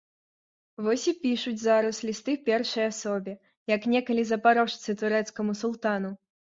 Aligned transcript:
Вось 0.85 1.03
і 1.11 1.13
пішуць 1.25 1.61
зараз 1.65 2.01
лісты 2.11 2.35
першай 2.49 2.91
асобе, 2.93 3.39
як 3.77 3.81
некалі 3.93 4.21
запарожцы 4.35 4.89
турэцкаму 5.05 5.51
султану. 5.63 6.15